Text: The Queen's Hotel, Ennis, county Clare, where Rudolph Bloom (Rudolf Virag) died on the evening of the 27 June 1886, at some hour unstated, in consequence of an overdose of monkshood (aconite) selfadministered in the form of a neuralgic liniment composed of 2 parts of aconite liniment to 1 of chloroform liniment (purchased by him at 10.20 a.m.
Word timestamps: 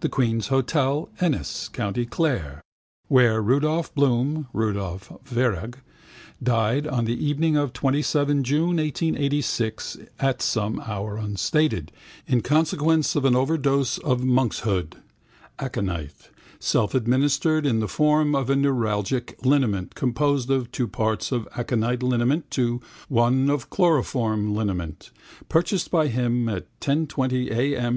The 0.00 0.08
Queen's 0.08 0.48
Hotel, 0.48 1.08
Ennis, 1.20 1.68
county 1.68 2.04
Clare, 2.04 2.60
where 3.06 3.40
Rudolph 3.40 3.94
Bloom 3.94 4.48
(Rudolf 4.52 5.12
Virag) 5.24 5.76
died 6.42 6.84
on 6.88 7.04
the 7.04 7.14
evening 7.24 7.56
of 7.56 7.68
the 7.72 7.78
27 7.78 8.42
June 8.42 8.76
1886, 8.78 9.98
at 10.18 10.42
some 10.42 10.80
hour 10.80 11.16
unstated, 11.16 11.92
in 12.26 12.40
consequence 12.40 13.14
of 13.14 13.24
an 13.24 13.36
overdose 13.36 13.98
of 13.98 14.24
monkshood 14.24 14.96
(aconite) 15.60 16.28
selfadministered 16.58 17.64
in 17.64 17.78
the 17.78 17.86
form 17.86 18.34
of 18.34 18.50
a 18.50 18.56
neuralgic 18.56 19.38
liniment 19.44 19.94
composed 19.94 20.50
of 20.50 20.72
2 20.72 20.88
parts 20.88 21.30
of 21.30 21.46
aconite 21.56 22.02
liniment 22.02 22.50
to 22.50 22.80
1 23.08 23.48
of 23.48 23.70
chloroform 23.70 24.56
liniment 24.56 25.12
(purchased 25.48 25.88
by 25.92 26.08
him 26.08 26.48
at 26.48 26.66
10.20 26.80 27.52
a.m. 27.52 27.94